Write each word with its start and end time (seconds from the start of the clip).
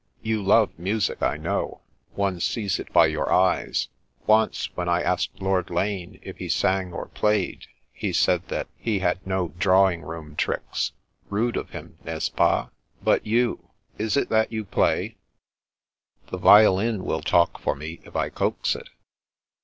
You 0.23 0.41
love 0.41 0.71
music, 0.79 1.21
I 1.21 1.37
know. 1.37 1.81
One 2.15 2.39
sees 2.39 2.79
it 2.79 2.91
by 2.91 3.05
your 3.05 3.31
eyes. 3.31 3.87
Once, 4.25 4.67
when 4.75 4.89
I 4.89 5.03
asked 5.03 5.39
Lord 5.39 5.69
Lane 5.69 6.17
if 6.23 6.37
he 6.39 6.49
sang 6.49 6.91
or 6.91 7.09
played, 7.09 7.67
he 7.93 8.11
said 8.11 8.47
that 8.47 8.67
he 8.79 8.97
'had 8.97 9.23
no 9.27 9.49
drawing 9.59 10.01
room 10.01 10.35
tricks.' 10.35 10.91
Rude 11.29 11.55
of 11.55 11.69
him, 11.69 11.99
n'est 12.03 12.23
ce 12.25 12.29
pasf 12.31 12.71
But 13.03 13.27
you? 13.27 13.69
Is 13.99 14.17
it 14.17 14.29
that 14.29 14.51
you 14.51 14.65
play?"" 14.65 15.17
The 16.31 16.39
violin 16.39 17.05
will 17.05 17.21
talk 17.21 17.59
for 17.59 17.75
me, 17.75 17.99
if 18.03 18.15
I 18.15 18.29
coax 18.29 18.75
it." 18.75 18.89